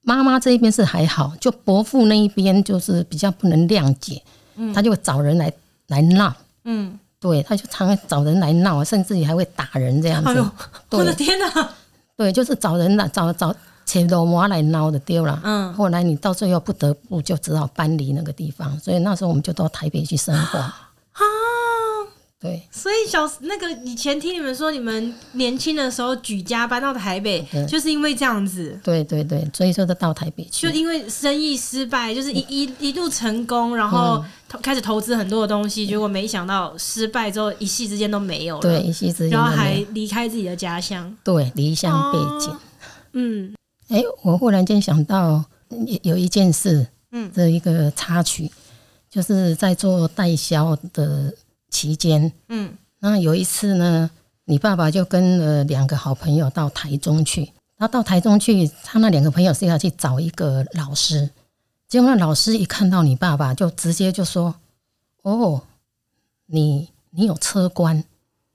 [0.02, 4.22] 妈妈这一边是还好，就伯父那一边就是比较不能谅解，
[4.58, 5.52] 嗯他就会找人来
[5.88, 6.32] 来闹。
[6.66, 10.30] 嗯，对，他就常常找人来闹，甚至于还会打人这样子。
[10.30, 10.52] 哎，
[10.92, 11.74] 我的天哪！
[12.20, 13.56] 对，就是找人来找找
[13.86, 15.40] 切罗摩来捞的丢了。
[15.42, 20.60] 嗯，后来你到最后不得不就只好搬离那个地方，所以那时候我们就到台北去生活。
[22.40, 22.62] 啊，对。
[22.72, 28.80] 所以小那个以前听你们说，你们年轻的时候举家搬到台北，就是因为这样子。
[28.84, 30.68] 对对对，所以说都到台北去。
[30.68, 34.24] 就因为生意失败，就是一一一路成功，然后
[34.62, 38.62] 开始投资很多的东西，结果没想到失败之后一夕之间都没有了。
[38.62, 41.16] 对，一夕之间，然后还离开自己的家乡。
[41.24, 42.58] 对，离乡背井。
[43.14, 43.54] 嗯，
[43.90, 45.44] 哎，我忽然间想到
[46.04, 48.50] 有一件事，嗯，这一个插曲，
[49.10, 51.34] 就是在做代销的
[51.70, 54.10] 期间，嗯，那有一次呢，
[54.46, 61.30] 你爸爸就跟了两个好朋友到台中去，他到台中去，他那两个朋友是要去找一个老师，
[61.88, 64.56] 结果那老师一看到你爸爸，就直接就说
[65.24, 65.62] ：“哦，
[66.48, 68.04] 你你有车关。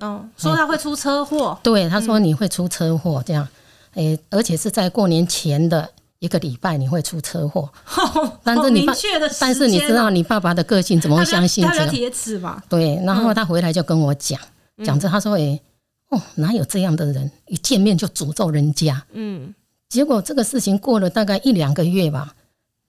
[0.00, 3.48] 哦，说他会出车祸，对，他说你会出车祸，这样，
[3.94, 5.90] 哎，而且是在过年前的。”
[6.24, 7.70] 一个礼拜你会出车祸，
[8.42, 8.94] 但是你爸，
[9.38, 11.78] 但是你知道你爸爸的个性怎么会相信这个？
[11.80, 12.62] 他铁齿嘛。
[12.66, 14.40] 对，然后他回来就跟我讲，
[14.82, 15.60] 讲着他说：“哎，
[16.08, 17.30] 哦，哪有这样的人？
[17.46, 19.54] 一见面就诅咒人家。”嗯，
[19.90, 22.34] 结果这个事情过了大概一两个月吧，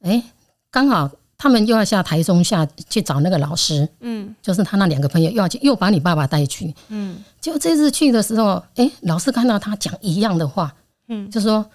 [0.03, 0.23] 哎，
[0.71, 10.73] 刚好他们又要下台中下去找那个老师，嗯，就是他那两个朋友又要去，又把你爸爸带去，嗯，结果这次去的时候，哎，老师看到他讲一样的话，
[11.09, 11.65] 嗯，就说。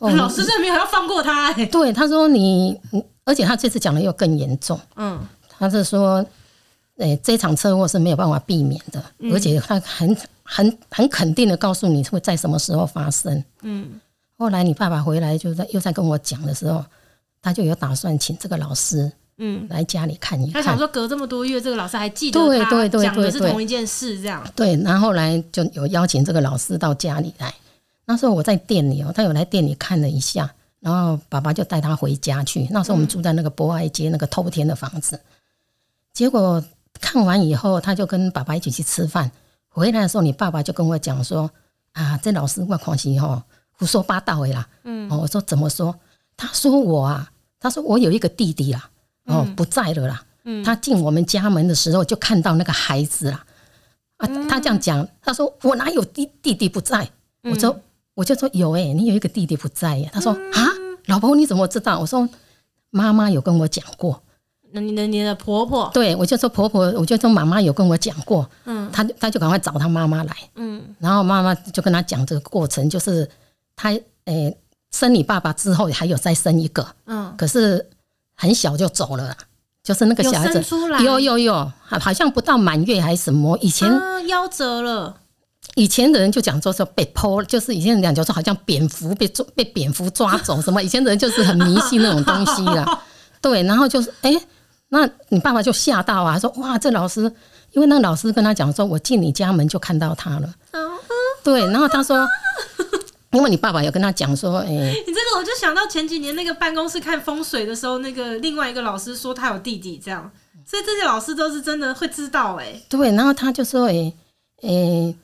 [0.00, 1.66] 哦、 老师真的没有要放过他哎、欸！
[1.66, 2.78] 对，他说你，
[3.24, 4.78] 而且他这次讲的又更严重。
[4.96, 5.20] 嗯，
[5.58, 6.24] 他是说，
[6.96, 13.44] 诶，这场车祸是没有办法避免的，嗯、而且他很很很肯定的告诉你会在什么时候发生。
[13.62, 14.00] 嗯，
[14.38, 16.82] 后来你爸爸回来就在又在跟我讲的时候，
[17.42, 20.62] 他就有打算请这个老师，嗯，来家里看一看。
[20.62, 24.42] 他想说隔这么多月，这个老师还记得他讲的是同一件事，这样。
[24.56, 27.54] 对，然后后来就有邀请这个老师到家里来。
[28.10, 32.66] 那时候我在店里哦，他有来店里看了一下，然后爸爸就带他回家去。
[32.70, 35.20] 那时候我们住在那个博爱街那个偷天的房子，
[36.12, 36.62] 结果。
[37.00, 39.30] 看完以后，他就跟爸爸一起去吃饭。
[39.68, 41.50] 回来的时候，你爸爸就跟我讲说
[41.94, 45.94] ：“啊，这老师我狂喜哈，胡说八道的啦。”嗯，我说怎么说？
[46.36, 48.90] 他说我啊，他说我有一个弟弟啦，
[49.26, 50.22] 哦，不在了啦。
[50.44, 53.46] 嗯，他进我们家门的时候就看到那个孩子啦。
[54.18, 57.08] 啊，他这样讲，他说我哪有弟弟弟不在？
[57.44, 57.80] 我说
[58.20, 60.10] 我就说有诶，你有一个弟弟不在呀。
[60.12, 60.66] 他说啊，
[61.06, 61.98] 老婆你怎么知道？
[61.98, 62.28] 我说
[62.90, 64.22] 妈妈有跟我讲过。
[64.72, 73.26] 那你的你的婆婆，对，我就说婆婆，我就说妈妈有跟我讲过，嗯，他他就赶快找他妈妈来，嗯，然后妈妈就跟他讲这个过程，就是
[73.74, 74.56] 他诶、欸、
[74.90, 77.88] 生你爸爸之后还有再生一个，嗯，可是
[78.36, 79.34] 很小就走了，
[79.82, 80.62] 就是那个小孩子
[81.02, 83.90] 有有有，好像不到满月还是什么，以前
[84.28, 85.16] 夭折了，
[85.74, 93.02] 以前的人就讲说说被剖，就是以前人讲就说好像蝙蝠被抓被蝙蝠抓走什么，以前的人就是很迷信那种东西啦，
[93.40, 94.32] 对，然后就是哎。
[94.32, 94.42] 欸
[94.92, 97.20] 那你爸爸就吓到啊，说哇，这老师，
[97.70, 100.52] 因为那个老师跟他讲说，我进你家门就看到他了。
[101.44, 102.26] 对，然后他说，
[103.30, 110.28] 因为你爸爸有跟他讲说，哎，你这个我就想到前几年那个办公室看风水的时候，那个另外一个老师说他有弟弟这样，
[110.66, 112.82] 所以这些老师都是真的会知道哎。
[112.88, 114.12] 对，然后他就说，哎，
[114.62, 115.14] 哎，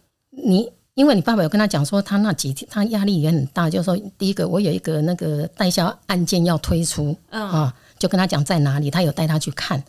[0.45, 7.75] 你因为你爸爸有跟他讲说，他那几天他压力也很大，就是说第一个我有一个那个代销案件要推出，啊。
[7.99, 9.83] 就跟他讲在哪里，他有带他去看，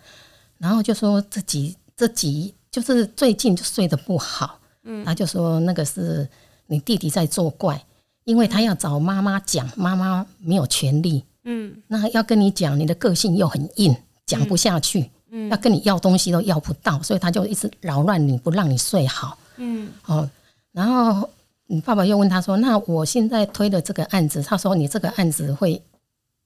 [0.60, 6.26] 然后就说这几这几就是最近就睡得不好，嗯，他就说那个是
[6.68, 7.84] 你弟弟在作怪，
[8.24, 13.94] 因为他要找妈妈讲，妈妈没有权利，嗯，那要跟你讲，你的个性又很硬，
[14.26, 20.30] 讲不下去，嗯，要跟你要东西都要不到，所以他就一直扰乱你，不让你睡好，嗯，哦，
[20.72, 21.30] 然后
[21.68, 25.82] 你爸爸又问他说，那我现在推的这个案子，他说你这个案子会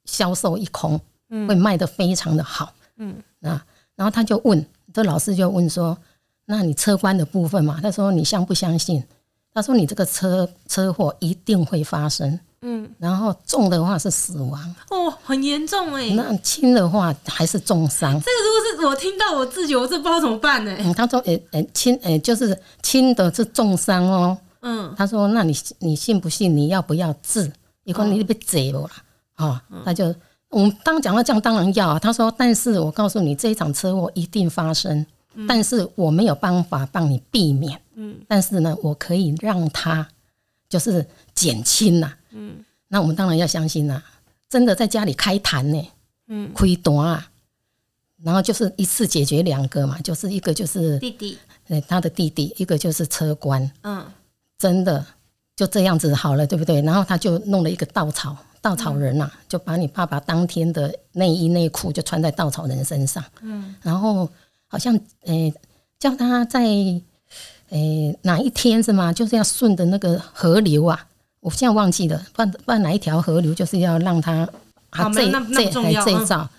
[0.05, 0.99] 销售一空。
[1.33, 5.97] 嗯会卖的非常的好，嗯，啊，然后他就问，这老师就问说，
[6.43, 7.79] 那你车关的部分嘛？
[7.81, 9.01] 他说你相不相信？
[9.53, 18.11] 他说你这个车车祸一定会发生，嗯，然后重的话是死亡，哦，很严重哎，那轻的话还是重伤。
[18.21, 20.75] 这个如果是我听到我自己，我这不知道怎么办呢？
[20.79, 26.55] 嗯，他说，诶诶，轻诶就是轻的是重伤哦，嗯，他说那你你信不信？
[26.55, 27.51] 你要不要治？
[27.83, 28.89] 以后你被贼了，
[29.35, 30.13] 啊，他就。
[30.51, 31.97] 我们当讲到这样，当然要啊。
[31.97, 37.79] 他说：“但是我告诉你，这一场车祸一定发生，嗯、但是我没有办法帮你避免。
[37.95, 40.05] 嗯，但是呢，我可以让他
[40.67, 42.11] 就是减轻呐。
[42.33, 44.01] 嗯，那我们当然要相信呐，
[44.49, 45.91] 真的在家里开坛呢，
[46.27, 47.29] 嗯，亏多啊，
[48.23, 51.37] 然后就是一次解决两个嘛，就是一个就是弟弟，
[51.87, 54.05] 他的弟弟，一个就是车官，嗯，
[54.57, 55.05] 真的
[55.55, 56.81] 就这样子好了，对不对？
[56.81, 64.29] 然后他就弄了一个稻草。”稻草人呐、啊，就把你爸爸当天的内衣内裤就穿在稻草人身上，嗯，然后
[64.67, 65.53] 好像诶、欸、
[65.97, 67.03] 叫他在诶、
[67.69, 69.11] 欸、哪一天是吗？
[69.11, 71.07] 就是要顺着那个河流啊，
[71.41, 74.47] 我现在忘记了，不然不然哪一条河流就是要让它
[74.91, 75.29] 啊这
[75.69, 76.49] 这还这照，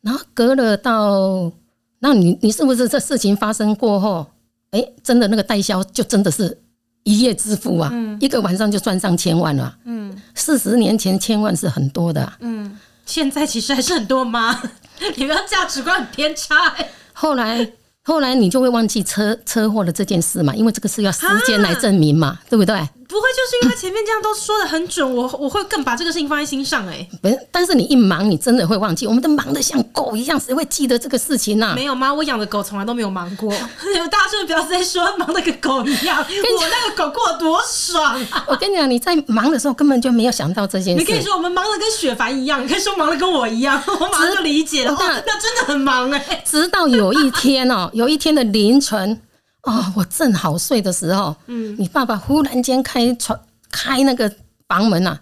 [0.00, 1.52] 然后隔了到，
[1.98, 4.26] 那你你是不是这事情发生过后，
[4.70, 6.58] 哎、欸，真的那个代销就真的是。
[7.04, 9.76] 一夜致富啊，嗯、一个晚上就赚上千万了。
[9.86, 12.36] 嗯，四十年前千万是很多的、啊。
[12.38, 14.62] 嗯，现在其实还是很多吗？
[15.16, 16.90] 你们价值观很偏差、欸。
[17.12, 17.72] 后来。
[18.04, 22.76] 后来你就会忘记车车祸的这件事嘛，因为这个是要时间来证明嘛，啊、对不对？
[23.08, 27.08] 不会，就是因为前面这样都说的很准，我我会更把这个事情放在心上哎、欸。
[27.20, 29.06] 不是，但是你一忙，你真的会忘记。
[29.06, 31.74] 我们都忙得像狗一样，谁会记得这个事情呢、啊？
[31.76, 32.12] 没有吗？
[32.12, 33.52] 我养的狗从来都没有忙过。
[34.10, 36.24] 大家是不要再说忙的跟狗一样？
[36.26, 38.46] 我那个狗过得多爽啊！
[38.48, 40.98] 我跟你讲，你在忙的时候根本就没有想到这件事。
[40.98, 44.96] 你可以说我们忙的跟雪凡一样，你可以说忙的跟我一样，我马上就理解了。
[44.98, 46.42] 那 那真的很忙哎、欸。
[46.46, 48.62] 直到有一天哦、喔，有一天的凌。
[48.72, 49.20] 凌晨，
[49.64, 53.38] 哦，我正好睡的时候，嗯，你爸爸忽然间开窗
[53.70, 54.32] 开那个
[54.66, 55.20] 房门啊，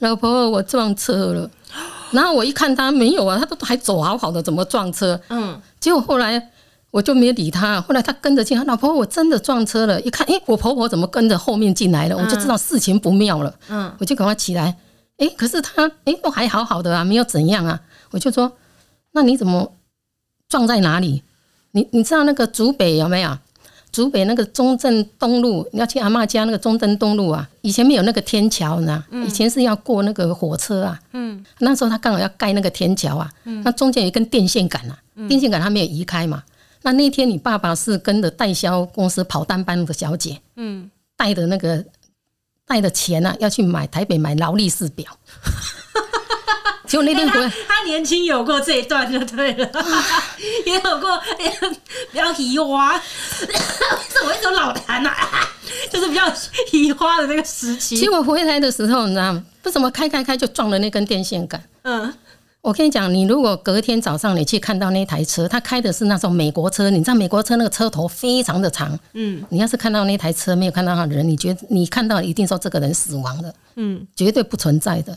[0.00, 1.48] 老婆，我撞车了。
[2.10, 5.20] 然后我一看他没有啊，他都还走好好的，怎么撞车？
[5.28, 6.50] 嗯，结果后来
[6.90, 7.80] 我就没理他。
[7.80, 10.00] 后来他跟着进来，老婆，我真的撞车了。
[10.00, 12.16] 一看，哎，我婆婆怎么跟着后面进来了？
[12.16, 13.54] 我就知道事情不妙了。
[13.68, 14.76] 嗯，我就赶快起来。
[15.18, 17.80] 哎，可是他，哎，都还好好的啊，没有怎样啊。
[18.10, 18.52] 我就说，
[19.12, 19.72] 那你怎么
[20.48, 21.22] 撞在哪里？
[21.72, 23.36] 你你知道那个竹北有没有？
[23.90, 30.98] 竹北那个中正东路，你要去阿妈家那个中正东路啊，以前没有那个天桥呢，以前是要过那个火车啊。
[31.12, 36.42] 嗯，那时候他刚好要盖那个天桥啊，那中间有一根电线杆啊，电线杆他没有移开嘛。
[36.80, 41.84] 那那天你爸爸是跟着代销公司跑单班的小姐，嗯，带的那个
[42.66, 45.06] 带的钱啊，要去买台北买劳力士表。
[46.92, 49.66] 就那天回来，他，他年轻有过这一段就对了，
[50.66, 51.18] 也有过
[52.12, 53.00] 比较移花，为
[53.48, 55.48] 什么一种老痰啊？
[55.90, 56.30] 就是比较
[56.70, 57.96] 移花的那个时期。
[57.96, 59.42] 其实我回来的时候，你知道吗？
[59.62, 61.62] 不怎么开开开就撞了那根电线杆？
[61.84, 62.12] 嗯，
[62.60, 75.16] 我跟你讲，你如果隔天早上你去看到那台车，他开的是那种美国车，你知道美国车那个车头非常的长，嗯，你要是看到那台车没有看到他的人，你觉得你看到一定说这个人死亡了，嗯，绝对不存在的。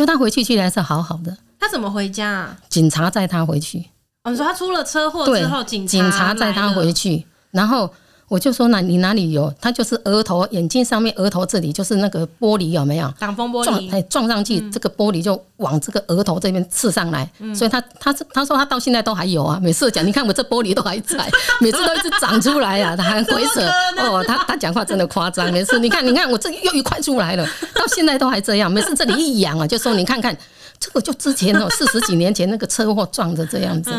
[0.00, 1.36] 就他回去居然是好好的。
[1.58, 2.56] 他怎么回家啊？
[2.70, 3.84] 警察载他回去。
[4.24, 7.92] 哦，你说他出了车祸之后，警警察载他回去，然后
[8.30, 9.52] 我就说：那你哪里有？
[9.60, 13.12] 他就是额头、眼睛上面、额头这里就是那个玻璃有没有？
[13.18, 17.28] 挡风玻璃撞哎撞上去，这个玻璃就往这个额头这边刺上来。
[17.52, 19.58] 所以他他他说他到现在都还有啊。
[19.60, 21.28] 每次讲，你看我这玻璃都还在，
[21.60, 24.22] 每次都一直长出来啊，他还鬼扯哦。
[24.24, 25.52] 他他讲话真的夸张。
[25.52, 28.70] 每次你看你看我这又一块出来了，到现在都还这样。
[28.70, 30.36] 每次这里一痒啊，就说你看看。
[30.82, 33.90] 这个就之前哦，四十几年前那个车祸撞的这样子，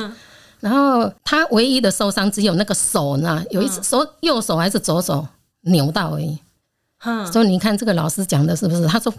[0.61, 5.27] 然后他唯一的受伤只有那个手呢，有一次手右手还是左手
[5.61, 6.39] 扭到而已。
[7.31, 8.85] 所以你看这个老师讲的是不是？
[8.87, 9.11] 他说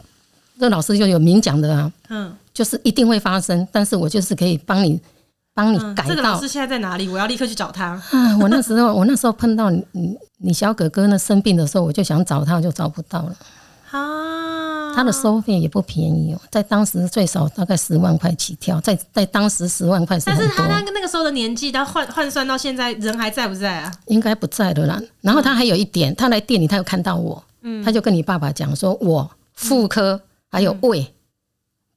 [0.54, 5.00] 这个老师就有明讲的啊，嗯，就是一定会发生，但是我就是可以帮你
[5.52, 6.04] 帮你改。
[6.06, 7.08] 这个老师现在在哪里？
[7.08, 8.00] 我要立刻去找他。
[8.12, 9.84] 啊，我那时候 我那时候碰到你
[10.38, 13.36] 你小哥哥那生病的时候，我就想找他，就找不到了。
[13.90, 13.98] 啊，
[14.94, 20.46] 他的收费也不便宜哦，在当时最少大概十万块起跳，在在当时十万块是很多。
[20.46, 23.92] 但是他那个那个时候的年纪，他换换算到现在，人还在不在啊？
[24.06, 25.00] 应该不在了啦。
[25.20, 31.06] 然后他还有一点，他来店里，他有看到我，嗯，他就跟你爸爸讲说，我妇科还有胃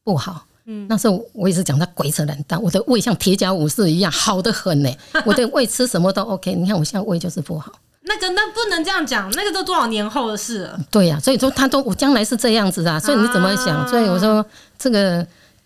[0.04, 4.90] 不好，嗯，那时候我也是讲他鬼扯懒蛋，我的胃像铁甲武士一样好得很呢，
[5.26, 7.72] 我的胃吃什么都 OK，你看我现在胃就是不好。
[8.06, 10.80] 那个那不能这样讲，那个都多少年后的事了。
[10.90, 13.88] 对呀、啊，所以说他都我将来是这样子啊，所以你怎么想？
[13.88, 14.46] 所以我说
[14.78, 15.26] 这个。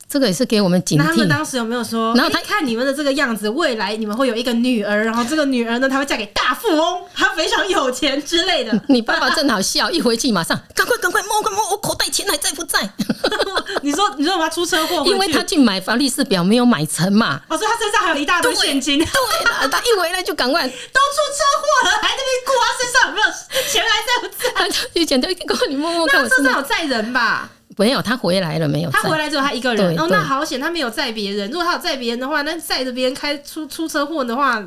[0.09, 1.03] 这个也是给我们警惕。
[1.03, 2.15] 他们当时有没有说？
[2.15, 8.81] 然后他看你们的这个样子，未来你们会有一个女儿，然后这个女儿呢，她会嫁给大富翁，她非常有钱之类的。
[8.89, 12.89] 你爸爸正好笑，一回去马上赶快赶快摸快摸，我口袋钱还在不在？
[13.83, 17.39] 你说你说我要出车祸，因为他去买劳力士表没有买成嘛。
[17.47, 18.97] 哦，所以他身上还有一大堆现金。
[18.97, 23.27] 对，对他一回来就赶快，都出车祸了，还在那边顾他身上有没有
[23.69, 24.51] 钱还在不在？
[24.57, 27.47] 他就以前都跟你摸摸看，我身上有载人吧？
[27.79, 28.91] 没有，他回来了没有？
[28.91, 29.97] 他回来之后，他一个人。
[29.97, 31.49] 哦，那好险，他没有载别人。
[31.49, 34.61] 如果他有载别人的话，那载着别人开出出车祸的话，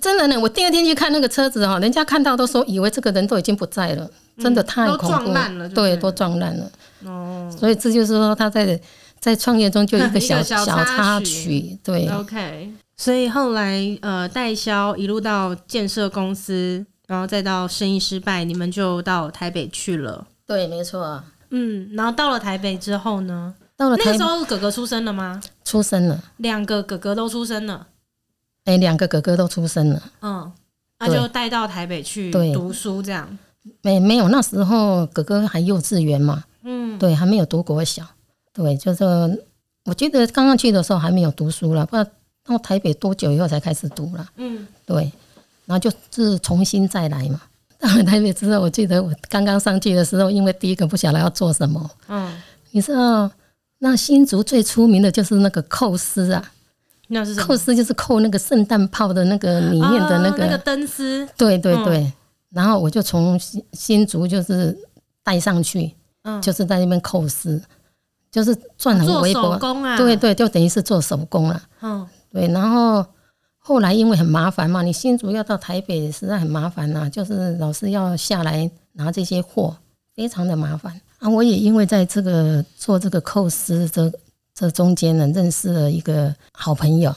[0.00, 0.38] 真的呢。
[0.38, 6.70] 我第二天去看那个车子哈，人家看到都说以为这个人都已经不在了，真的太恐怖，撞烂了，对，都撞烂了。
[7.04, 8.80] 哦，所以这就是说他在
[9.18, 12.08] 在创业中就一个小 小插曲，对。
[12.08, 20.24] OK，所以后来呃代销一路到建设公司，然后再到生意失败，你们就到台北去了。
[20.46, 21.20] 对，没错。
[21.56, 23.54] 嗯，然后到了台北之后呢？
[23.76, 25.40] 到了台那个时候，哥哥出生了吗？
[25.64, 27.86] 出生了，两个哥哥都出生了。
[28.64, 30.02] 哎、欸，两个哥哥都出生了。
[30.20, 30.52] 嗯，
[30.98, 33.38] 那就带到台北去读书，这样。
[33.82, 36.42] 没没有，那时候哥哥还幼稚园嘛。
[36.62, 38.04] 嗯，对，还没有读国小。
[38.52, 39.04] 对，就是
[39.84, 42.10] 我记得刚刚去的时候还没有读书了，不知道
[42.44, 44.26] 到台北多久以后才开始读了。
[44.36, 45.12] 嗯，对，
[45.66, 47.40] 然后就是重新再来嘛。
[47.86, 51.90] 到了台北之后，我记得我刚刚上去的时候，因为第一个不晓得要做什么。
[52.08, 52.32] 嗯，
[52.70, 53.30] 你知道
[53.80, 56.42] 那新竹最出名的就是那个扣丝啊，
[57.08, 57.34] 那是？
[57.34, 61.28] 扣丝就是扣那个圣诞炮的那个里面的那个、哦、那个灯丝。
[61.36, 62.12] 对对对，嗯、
[62.52, 64.74] 然后我就从新新竹就是
[65.22, 65.92] 带上去，
[66.22, 67.62] 嗯，就是在那边扣丝，
[68.32, 69.58] 就是赚很微薄。
[69.58, 71.62] 工啊，对对，就等于是做手工了。
[71.82, 73.04] 嗯，对，然后。
[73.66, 79.74] 后来因为很麻烦嘛，你新竹要到台北实在很麻烦呐，就是老是要下来拿这些货，
[80.14, 81.30] 非常的麻烦啊。
[81.30, 84.12] 我也因为在这个做这个扣丝这
[84.54, 87.14] 这中间呢，认识了一个好朋友，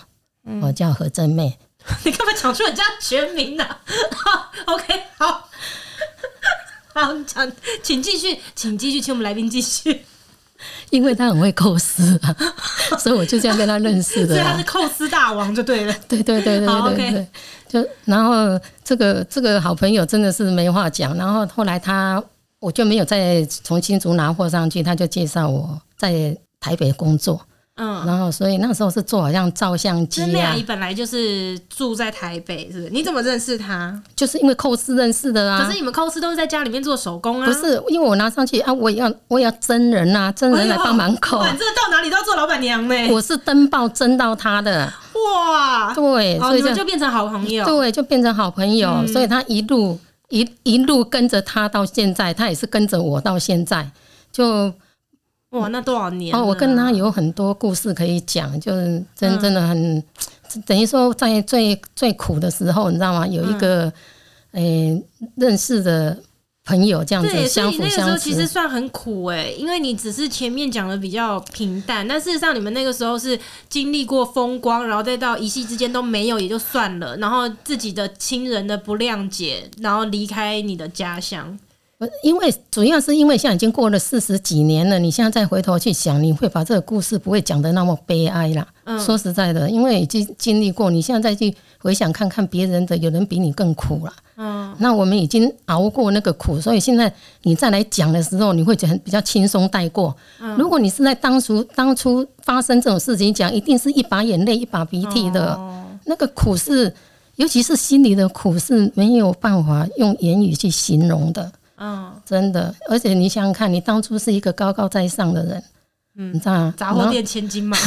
[0.62, 1.60] 我叫何正妹。
[1.86, 3.82] 嗯、 你干嘛讲出人家全名呢、啊？
[4.16, 5.50] 好，OK，好，
[6.96, 7.52] 好，讲，
[7.84, 10.06] 请继续，请继续，请我们来宾继续。
[10.90, 12.36] 因为他很会构思啊，
[13.00, 14.36] 所以我就这样跟他认识的。
[14.36, 15.94] 所以他是构思大王就对了。
[16.08, 17.28] 对对对对对对，
[17.68, 21.16] 就然后这个这个好朋友真的是没话讲。
[21.18, 22.24] 然后后来他
[22.60, 27.42] 我就没有再从新竹拿货上去，他就介绍我在台北工作。
[27.78, 30.54] 嗯，然后所以那时候是做好像照相机啊。
[30.56, 32.90] 你本来就是住在台北，是不是？
[32.90, 33.98] 你怎么认识他？
[34.16, 35.64] 就是因为寇斯认识的啊。
[35.64, 37.48] 可是你们寇斯都是在家里面做手工啊？
[37.48, 41.40] 不是，因为我拿上去啊，我也要我也要真人啊，真人来帮忙扣。
[41.40, 43.10] 反正到哪里都要做老板娘呗。
[43.12, 44.92] 我是登报征到他的。
[45.14, 47.66] 哇，对，所以就就变成好朋友。
[47.66, 50.00] 对，就变成好朋友，嗯、所以他一路
[50.30, 53.90] 一一路跟着他到现在，他也是跟着我到现在。
[54.32, 54.72] 就
[55.58, 56.36] 哇，那多少年？
[56.36, 60.04] 哦，我跟他有很多故事可以讲，就是真真的很，嗯、
[60.66, 63.26] 等于说在最最苦的时候，你知道吗？
[63.28, 63.92] 有一个
[64.52, 65.04] 诶、嗯欸、
[65.36, 66.18] 认识的。
[66.68, 73.40] 朋友这样子相辅相成，那个时候其实算很苦哎、欸，因为你只是前面讲的比较平淡，但事实上你们那个时候是
[73.70, 81.58] 经历过风光，然后再到一夕之间都没有也就算了，然后自己的亲人的不谅解，然后离开你的家乡。
[82.22, 88.68] 因为主要是因为现在已经过了四十几年了，你现在再回头去想，你会把这个故事不会讲的那么悲哀啦。
[88.84, 94.14] 嗯，说实在的，因为已经经历过，你现在再去回想看看别人的，有人比你更苦了。
[94.36, 100.16] 嗯，那我们已经熬过那个苦，所以现在你再来讲的时候，你会觉得比较轻松带过。
[100.40, 105.56] 嗯，如果你是在当初当初发生这种事情讲，一定是一把眼泪一把鼻涕的。
[105.56, 106.94] 哦，那个苦是，
[107.38, 111.52] 尤其是心里的苦是没有办法用言语去形容的。
[111.78, 115.64] 嗯，真的，而且你想想看，你当初是一个高高在上的人，
[116.16, 116.74] 嗯，你知道吗？
[116.76, 117.78] 杂货店千金嘛。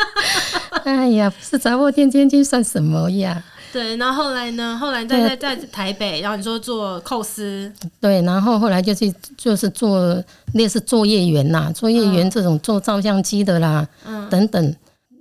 [0.84, 3.42] 哎呀，不是杂货店千金算什么呀？
[3.72, 4.76] 对，然后后来呢？
[4.80, 10.20] 后来在在在台北，然后你说做扣司，对，然后后来就去就是做
[10.54, 14.74] 类似作业员呐，作业员这种做照相机的啦，嗯，等等。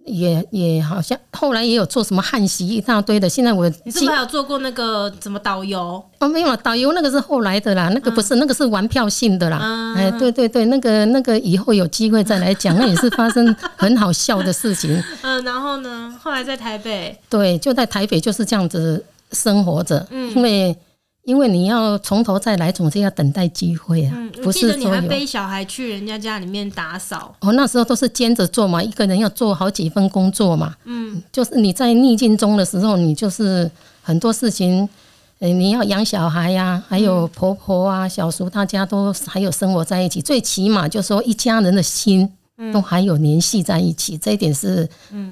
[0.10, 6.03] 也也好像后来也有做什么汉习一大堆的，现在我你是不是还有做过那个什么导游？
[6.20, 9.60] 哦，没有，导游那个是后来的啦，那个不是，嗯、那个是玩票性的啦。
[9.62, 15.01] 嗯、哎，对对对，那个那个以后有机会再来讲，那也是发生很好笑的事情。
[15.22, 20.76] 嗯，然后呢，后来在台北，对，就在台北就是这样子生活着，嗯，因为。
[21.24, 24.13] 因为你要从头再来，总是要等待机会啊。
[24.15, 27.36] 嗯，不是说你还背小孩去人家家里面打扫。
[27.41, 30.76] 哦，那时候都是兼着做嘛，一个人要做好几份工作嘛。
[30.86, 33.70] 嗯，就是你在逆境中的时候，你就是
[34.01, 34.89] 很多事情，
[35.38, 40.22] 你要养小孩呀、啊，还有婆婆啊、小叔，大家都还有生活在一起。
[40.22, 42.28] 最起码就是说，一家人的心
[42.74, 44.89] 都还有联系在一起，这一点是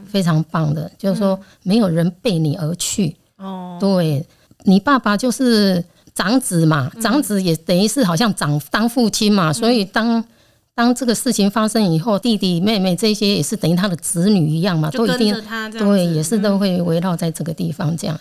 [0.08, 0.92] 非常棒的。
[0.96, 3.16] 就是说，没有人背你而去。
[3.38, 4.24] 哦，对。
[4.64, 5.84] 你爸爸就是
[6.14, 10.24] 长子嘛，长子也等于是好像长当父亲嘛，所以当
[10.76, 15.34] 当这个事情发生以后，弟弟妹妹这些也是等于他的子女一样嘛，都一定
[15.72, 18.20] 对，也是都会围绕在这个地方这样。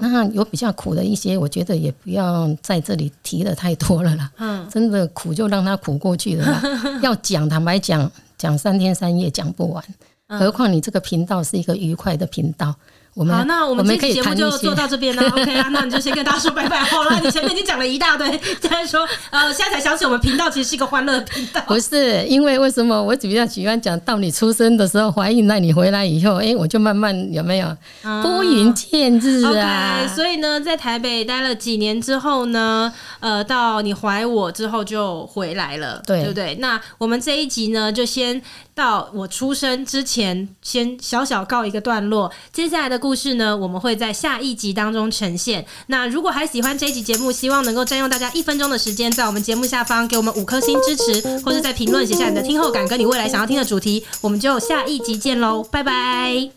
[0.00, 4.30] 那有比较苦的一些，我觉得也不要在这里提的太多了啦。
[4.38, 6.62] 嗯，真的苦就让他苦过去了啦。
[7.02, 8.08] 要讲坦白讲，
[8.38, 9.84] 讲三天三夜讲不完，
[10.28, 12.72] 何况你这个频道是一个愉快的频道。
[13.14, 15.22] 我们好，那我们这期节目就做到这边了。
[15.36, 16.82] OK 啊，那你就先跟大家说拜拜。
[16.82, 18.26] 好了，你前面已经讲了一大堆，
[18.58, 21.60] 现在说呃，现在才想起我们频道其实是一个欢乐频道。
[21.66, 27.76] 不是，因为为什么我比较喜欢讲到你出生的时候怀孕，那你回来以后，哎、欸，我就慢慢有没有
[28.22, 32.90] 拨云见日啊？OK，所以呢，在台北待了几年之后呢，
[33.20, 36.54] 呃，到你怀我之后就回来了，对，对不对？
[36.60, 38.40] 那我们这一集呢，就先
[38.74, 43.02] 到我出生之前，先小小告一个段落，接下来的。
[43.02, 45.66] 故事呢，我们会在下一集当中呈现。
[45.88, 54.06] 那如果还喜欢这一集节目，希望能够占用大家一分钟的时间，在我们节目下方给我们五颗星支持，或者在评论写下你的听后感跟你未来想要听的主题。
[54.20, 56.48] 我们就下一集见喽，拜拜！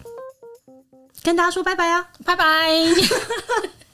[1.24, 2.46] 跟大家说拜拜啊，拜拜。